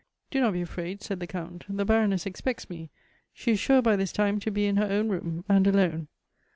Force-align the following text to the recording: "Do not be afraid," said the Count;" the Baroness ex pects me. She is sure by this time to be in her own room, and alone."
"Do 0.31 0.41
not 0.41 0.53
be 0.53 0.63
afraid," 0.63 1.03
said 1.03 1.19
the 1.19 1.27
Count;" 1.27 1.63
the 1.69 1.85
Baroness 1.85 2.25
ex 2.25 2.41
pects 2.41 2.71
me. 2.71 2.89
She 3.35 3.51
is 3.51 3.59
sure 3.59 3.83
by 3.83 3.95
this 3.95 4.11
time 4.11 4.39
to 4.39 4.49
be 4.49 4.65
in 4.65 4.77
her 4.77 4.85
own 4.91 5.09
room, 5.09 5.45
and 5.47 5.67
alone." 5.67 6.07